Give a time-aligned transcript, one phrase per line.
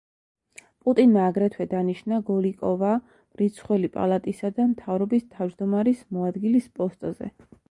[0.85, 7.35] პუტინმა აგრეთვე დანიშნა გოლიკოვა მრიცხველი პალატისა და მთავრობის თავმჯდომარის მოადგილის პოსტზე.